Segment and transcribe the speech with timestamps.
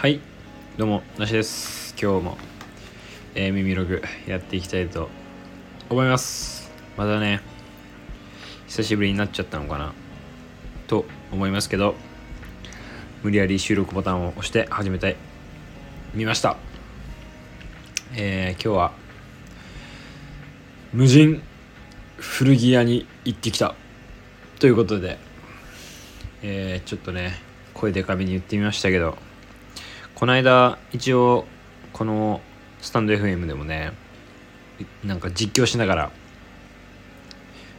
[0.00, 0.18] はい
[0.78, 1.94] どうもなしです。
[2.00, 2.38] 今日も、
[3.34, 5.10] えー、耳ログやっていきたいと
[5.90, 6.70] 思います。
[6.96, 7.42] またね
[8.66, 9.92] 久しぶりになっちゃったのかな
[10.86, 11.96] と思いますけど
[13.22, 15.16] 無理やり収録ボタンを押して始めたい
[16.14, 16.56] 見ました。
[18.14, 18.92] えー、今日は
[20.94, 21.42] 無人
[22.16, 23.74] 古着屋に行ってきた。
[24.60, 25.18] ということで
[26.40, 27.34] えー、ちょっとね
[27.74, 29.18] 声でかめに言ってみましたけど
[30.20, 31.46] この間一応
[31.94, 32.42] この
[32.82, 33.92] スタンド FM でもね
[35.02, 36.10] なんか実況しながら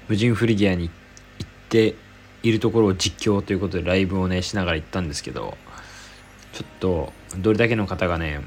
[0.07, 1.93] 無人古着屋に行って
[2.41, 5.55] いるところを実況ということでライブをねしながら行ったんですけど
[6.53, 8.41] ちょっとどれだけの方がね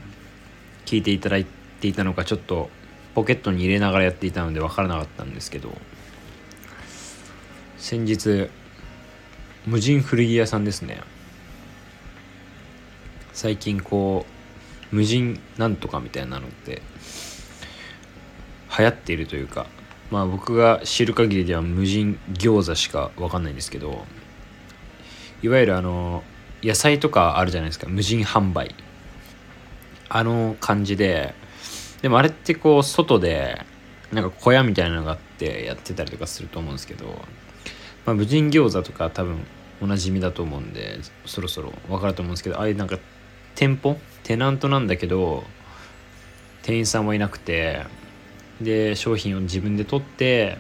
[0.86, 2.70] 聞いていただいていたのかちょっと
[3.14, 5.70] ポケットに入れながらやっていたので分からなかったんですけど
[7.78, 8.50] 先日
[9.66, 11.13] 無人古着屋さんですね。
[13.34, 14.24] 最近こ
[14.92, 16.80] う無人なんとかみたいなのって
[18.78, 19.66] 流行っているというか
[20.10, 24.06] まあ僕が知る限りでは無人餃子しか分かんないんですけど
[25.42, 26.22] いわゆるあの
[26.62, 28.74] 野菜とかあるじゃないですか無人販売。
[30.08, 31.34] あの感じで
[32.00, 33.64] でもあれってこう外で
[34.12, 37.24] なんか小屋みたいなのがあってやってたりとかすると思うんですけど
[38.06, 39.38] まあ、無人餃子とか多分
[39.80, 42.98] おなじみだと思うんでそろそろ分かると思うんですけどああいうなんか
[43.54, 43.98] 店舗？
[44.22, 45.44] テナントなんだけど
[46.62, 47.84] 店員さんもいなくて
[48.60, 50.56] で商品を自分で取って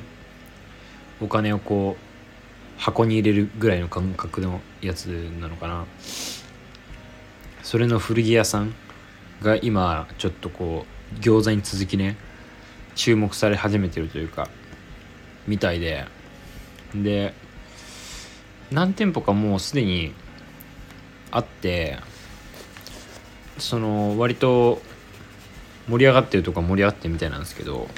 [1.20, 5.06] お金をこう箱に入れるぐらいの感覚のやつ
[5.40, 5.86] なのかな。
[7.62, 8.74] それの古着屋さん
[9.42, 10.84] が今ちょっとこ
[11.16, 12.16] う餃子に続きね
[12.94, 14.48] 注目され始めてるというか
[15.46, 16.04] みたいで。
[16.94, 17.34] で
[18.70, 20.12] 何店舗かもうすでに
[21.30, 21.98] あって
[23.58, 24.82] その割と
[25.88, 27.88] 盛り上がってるとか盛り上がってるみたいなんですけど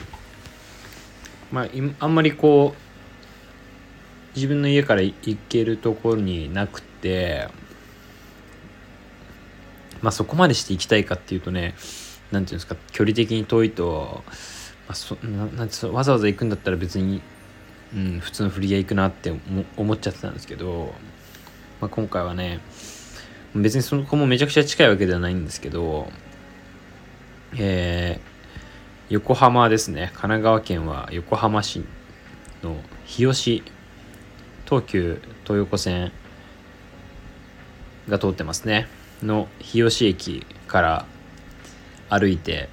[1.52, 1.68] まあ
[2.00, 7.48] あんまりこう自分の家から行けるところになくて
[10.02, 11.74] まあそこまでして行きたいかっていうとね
[12.32, 14.22] 何ていうんですか距離的に遠いと、
[14.88, 17.22] まあ、そななんてわざわざ行くんだったら別に
[17.94, 19.32] うん、普通の古着屋行くなって
[19.76, 20.92] 思っちゃってたんですけど、
[21.80, 22.60] まあ、今回はね
[23.62, 26.08] 別にそこもめちゃくちゃ近いわけではないんですけど
[27.58, 30.10] えー、横浜ですね。
[30.12, 31.84] 神奈川県は横浜市
[32.62, 33.62] の日吉
[34.66, 36.12] 東急東横線
[38.08, 38.88] が通ってますね。
[39.22, 41.06] の日吉駅から
[42.10, 42.68] 歩いて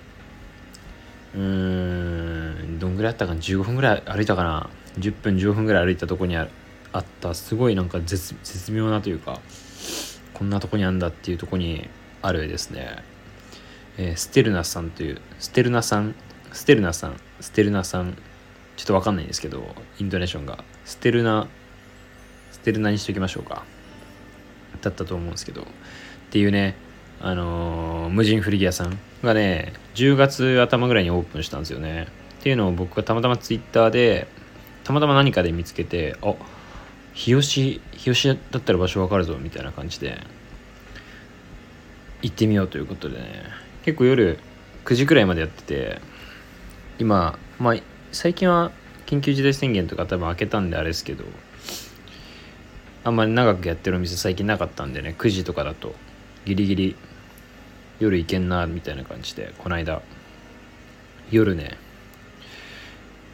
[1.33, 6.49] うーんどんぐらいあったか15分ぐらい歩いたかな？10分15分ぐらい歩いたとこにあ
[6.97, 7.33] った。
[7.33, 8.35] すごいなんか絶
[8.71, 9.39] 妙なというか
[10.33, 11.89] こんなとこにあんだっていうとこに
[12.21, 13.03] ある絵ですね、
[13.97, 16.15] えー、ステルナさんというステルナさん
[16.51, 18.17] ステルナさんステルナさん。
[18.75, 19.63] ちょっとわかんないんですけど
[19.99, 20.63] イントネーションが。
[20.85, 21.47] ステルナ
[22.51, 23.65] ステルナにしときましょうか。
[24.81, 25.61] だったと思うんですけど。
[25.61, 25.65] っ
[26.31, 26.75] ていうね
[27.21, 32.07] あのー、無人古着屋さんがね10月頭ぐらいにオープンしたんですよね。
[32.39, 34.27] っていうのを僕がたまたまツイッターで
[34.83, 36.33] たまたま何かで見つけてあ
[37.13, 40.19] 日吉日吉だったら場所わかるぞみたいな感じで
[42.21, 43.43] 行ってみようということでね。
[43.83, 44.39] 結構夜
[44.85, 46.01] 9時くらいまでやってて
[46.97, 47.75] 今まあ
[48.11, 48.71] 最近は
[49.05, 51.25] 緊急事態宣言とか多分開けたんであれですけど
[53.03, 55.93] あんまり長くやってるお店最近なかったんでね9時とかだと
[56.45, 56.95] ギリギリ
[57.99, 60.01] 夜行けんなみたいな感じでこの間
[61.29, 61.77] 夜ね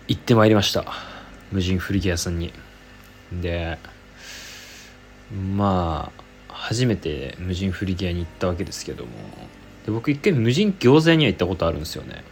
[0.07, 0.85] 行ってまいりました。
[1.51, 2.51] 無人古着屋さんに。
[3.31, 3.78] で
[5.56, 6.23] まあ
[6.53, 9.12] 初めて無人古着屋に行ったわけですけども。
[9.85, 12.23] で僕一回無人餃子屋には行ったことあるんですよね。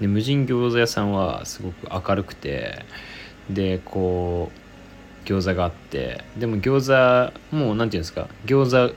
[0.00, 2.84] で無人餃子屋さんはすごく明るくて
[3.48, 4.50] でこ
[5.24, 8.94] う餃子があってでも餃子もう何て言うんですか餃子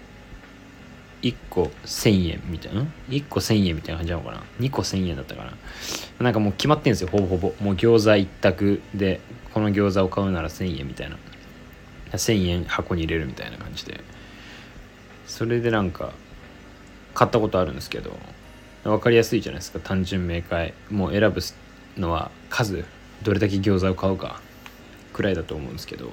[1.21, 5.53] 1個1000円みたいな1個1000円みたいな感じなのかな？2個1000円だったかな？
[6.19, 7.53] なんかもう決まってんですよほぼほぼ。
[7.61, 9.21] もう餃子一択で
[9.53, 11.17] この餃子を買うなら1000円みたいな。
[12.13, 13.99] 1000円箱に入れるみたいな感じで。
[15.27, 16.11] それでなんか
[17.13, 18.17] 買ったことあるんですけど
[18.83, 19.79] 分かりやすいじゃないですか。
[19.79, 20.73] 単純明快。
[20.89, 21.41] もう選ぶ
[21.97, 22.85] のは数。
[23.23, 24.41] どれだけ餃子を買うか。
[25.13, 26.11] くらいだと思うんですけど。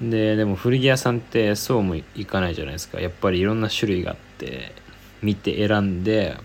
[0.00, 3.00] ででも古着屋さんってそうもいかないじゃないですか。
[3.00, 4.72] やっぱりいろんな種類があって
[5.20, 6.38] 見て選んで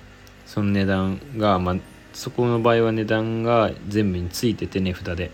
[0.45, 1.75] その値段が、まあ、
[2.13, 5.31] そこの場合は値段が全部についてて値札で。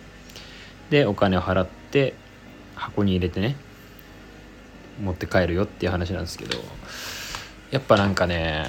[0.91, 2.13] でお金を払って
[2.75, 3.55] 箱に入れてね
[5.01, 6.57] 持って帰るよっていう話なんですけど
[7.71, 8.65] やっぱなんかね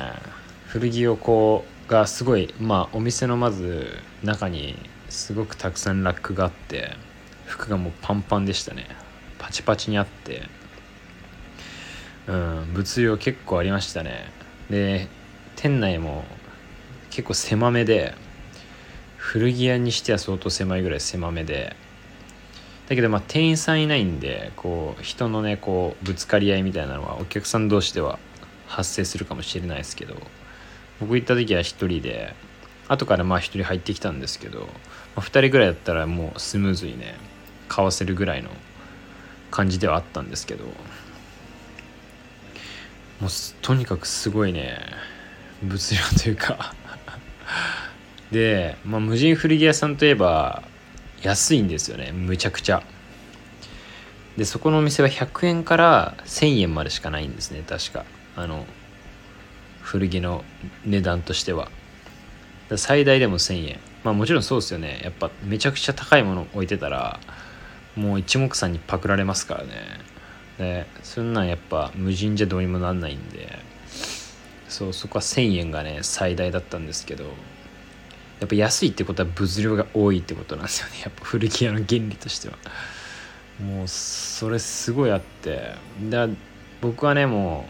[0.68, 4.76] 古着をこうがすごいまあお店のまず中に
[5.08, 6.96] すごくたくさんラックがあって
[7.46, 8.86] 服がもうパンパンでしたね。
[9.38, 10.42] パチパチにあって
[12.28, 14.30] うん物量結構ありましたね。
[14.70, 15.08] で
[15.56, 16.24] 店内も
[17.10, 18.14] 結構狭めで
[19.16, 21.76] 古着屋にしては相当狭いぐらい狭めで
[22.88, 28.18] だけどまあ店員さんいないんでこう人のねこうぶつかり合いみたいなのはお客さん同士では
[28.66, 30.16] 発生するかもしれないですけど
[31.00, 32.34] 僕行った時は1人で
[32.88, 34.66] 後からまあ1人入ってきたんですけど、ま
[35.16, 37.16] あ、2人ぐらいだったらもうスムーズにね
[37.68, 38.50] 買わせるぐらいの
[39.50, 40.70] 感じではあったんですけども
[43.28, 43.30] う
[43.62, 44.78] とにかくすごいね
[45.62, 46.74] 物量というか。
[48.32, 50.62] で、まあ、無人古着屋さんといえば
[51.22, 52.12] 安いんですよね。
[52.12, 52.82] むちゃくちゃ。
[54.36, 57.62] でそこのお店は100円から1000円までしかないんですね。
[57.66, 58.04] 確か。
[58.36, 58.66] あの
[59.82, 60.44] 古着の
[60.84, 61.70] 値段としては。
[62.76, 65.00] 最大でも1000円まあもちろんそうですよね。
[65.04, 67.20] やっぱめちゃくちゃ高いもの置いてたら
[67.94, 69.72] もう一目散にパクられますからね。
[70.58, 73.58] でそんなんやっぱ無人じゃどうにもなんないんで。
[74.68, 77.26] そうそこは1000円がね最大だったんですけど。
[78.42, 80.94] やっぱ安いってことは物量が多いってことなんですよね。
[81.06, 82.58] やっぱ古着屋の原理としては。
[83.60, 85.76] もうそれすごいあって。
[86.10, 86.28] で
[86.80, 87.68] 僕はねも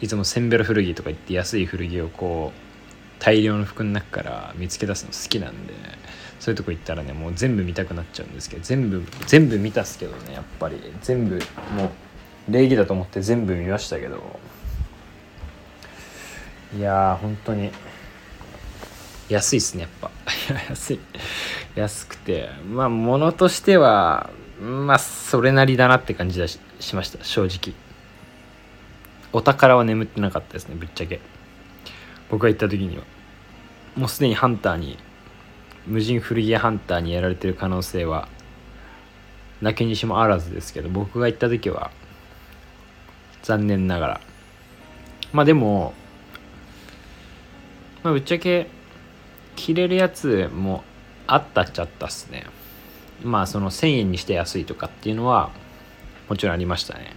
[0.00, 5.74] ういつもセンベロ古着とか言って安い古着をこう大量の服の中から見つけ出すの好きなんで
[6.40, 10.80] そういうとこ行ったらねもう全部見たくなっちゃうんですけど全部全部見たっすけどねやっぱり。
[11.02, 11.38] 全部
[11.76, 11.92] も
[12.48, 14.40] う礼儀だと思って全部見ましたけど。
[16.74, 17.70] いやー本当に。
[19.28, 20.10] 安いっすねやっぱ。
[20.68, 21.00] 安い。
[21.74, 22.50] 安くて。
[22.70, 24.30] まあ物としては
[24.60, 27.24] まあそれなりだなって感じだししました。
[27.24, 27.74] 正直。
[29.32, 31.20] お宝は眠ってなかったですねぶっちゃけ。
[32.30, 33.04] 僕が行った時には。
[33.96, 34.98] もうすでにハンターに
[35.86, 38.28] 無人古着屋ハンターにやられてる可能性は
[39.60, 41.90] なきにしもあらずですけど僕が行った時は
[43.42, 44.20] 残念ながら。
[45.32, 45.94] まあでも
[48.02, 48.68] まあぶっちゃけ
[49.56, 50.84] 着れるやつも
[51.26, 52.46] あったっちゃったっすね。
[53.22, 55.50] まあその1000円にして安いとかっていうのは
[56.28, 57.14] もちろんありましたね。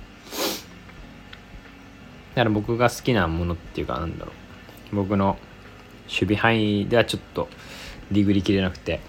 [2.36, 4.32] だから僕が好きなものっていうかなんだろ
[4.94, 4.96] う。
[4.96, 5.38] 僕の
[6.06, 7.50] 守備範囲ではちょっと
[8.12, 9.02] リグりきれなくて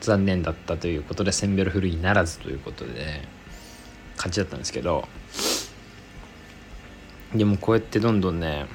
[0.00, 3.28] 残念だったということでセンベロ古着ならずということで、ね、
[4.16, 5.08] 感じだったんですけど。
[7.34, 8.66] でもこうやってどんどんね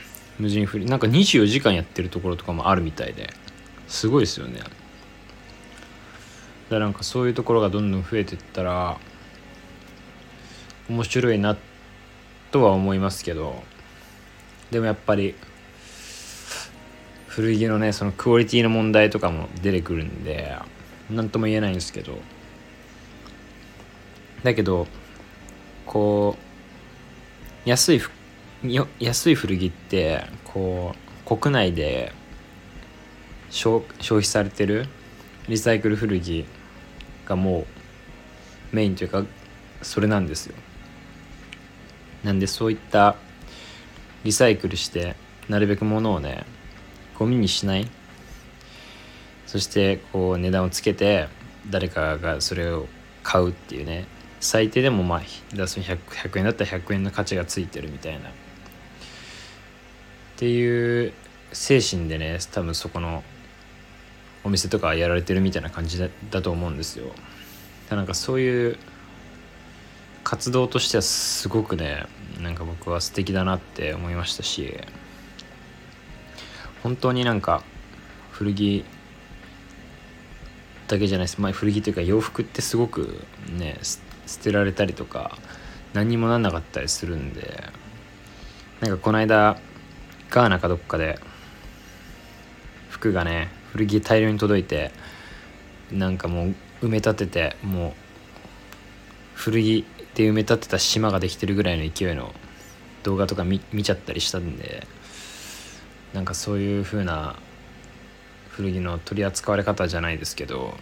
[0.41, 0.89] 無人フリー。
[0.89, 3.29] なんか24時間やってるところとかもあるみたいで。
[3.88, 4.59] すごいですよね。
[4.59, 4.71] だか
[6.69, 8.97] らなんかそういうところがどんどん増えてったら
[10.89, 11.57] 面白いな
[12.51, 13.61] とは思いますけど。
[14.71, 15.35] でもやっぱり
[17.27, 20.55] 古着のねそのクオリティの問題とかも出てくるんで
[21.09, 22.17] 何とも言えないんですけど。
[24.43, 24.88] だけど
[25.85, 26.35] こ
[27.65, 28.20] う安い服
[28.99, 30.93] 安い古着ってこ
[31.25, 32.13] う国内で
[33.49, 34.87] 消費されてる
[35.47, 36.45] リサイクル古着
[37.25, 37.61] がも
[38.71, 39.23] うメインというか
[39.81, 40.55] それなんですよ。
[42.24, 43.15] なんでそういった
[44.24, 45.15] リサイクルして
[45.50, 46.45] なるべくものをね
[47.17, 47.89] ゴミにしない。
[49.47, 51.27] そしてこう値段をつけて
[51.69, 52.88] 誰かがそれを
[53.24, 54.05] 買うっていうね。
[54.39, 58.29] 最低でもまあ100円だったら100円の価値がついてるみたいな。
[60.41, 61.13] っていう
[61.53, 63.24] 精神でね多分そこの
[64.43, 66.00] お店とかやられてるみたいな感じ
[66.31, 67.12] だと思うんですよ。
[67.91, 68.79] なんかそういう
[70.24, 72.07] 活動としてはすごくね
[72.41, 74.79] なんか僕は素敵だなって思いましたし
[76.81, 77.62] 本当になんか
[78.31, 78.83] 古着
[80.88, 81.39] だけじゃないです。
[81.39, 83.77] まあ古着というか洋服ってすごくね
[84.25, 85.38] 捨てられたりとか
[85.93, 87.63] 何にもなんなかったりするんで
[88.79, 89.60] なんかこの間
[90.31, 91.19] ガーナかどっかで
[92.89, 94.91] 服がね古着大量に届いて
[95.91, 97.93] なんかもう埋め立ててもう
[99.35, 99.85] 古着
[100.15, 102.33] で埋め立てた島ができてるぐらいの勢いの
[103.03, 104.88] 動画とか見ちゃったりしたんで
[106.13, 107.35] なんかそういう風な
[108.51, 110.77] 古着の取り扱われ方じゃないですけど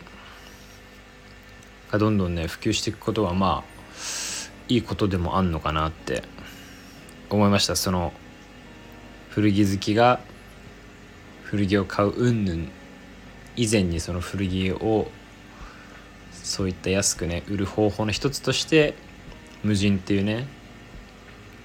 [1.92, 3.80] がどんどんね普及していくことはまあ
[4.68, 6.22] いいことでもあんのかなって
[7.32, 7.76] 思いました。
[7.76, 8.14] その
[9.32, 10.20] 古着好きが
[11.44, 12.68] 古着を買う云々。
[13.56, 15.12] 以前にその古着を
[16.32, 18.94] そういった安くね売る方法の一つとして
[19.64, 20.48] 無人っていうね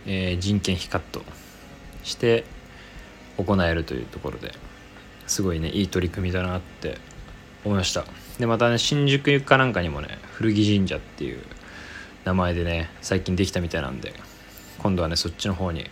[0.07, 1.23] えー、人件費カット。
[2.05, 2.45] して
[3.39, 4.53] 行えるというところで
[5.27, 6.99] すごいねいい取り組みだなって
[7.65, 8.05] 思いました。
[8.39, 11.41] でまたね新宿かなんかにもね古着神社っていう
[12.25, 14.13] 名前でね最近できたみたいなんで
[14.79, 15.87] 今度はねそっちの方に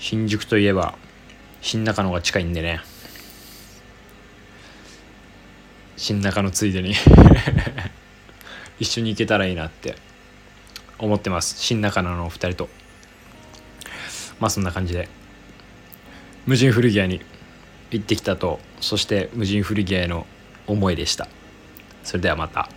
[0.00, 0.94] 新宿といえば
[1.60, 2.80] 新中野が近いんでね。
[5.98, 6.94] 新中野ついでに
[8.80, 9.96] 一緒に行けたらいいなって
[10.98, 11.56] 思ってます。
[11.58, 12.70] 新中野のお二人と。
[14.40, 15.06] まあそんな感じで
[16.46, 17.20] 無人古着屋に
[17.90, 20.26] 行ってきたとそして無人古着屋への
[20.66, 21.28] 思いでした。
[22.04, 22.70] それではまた。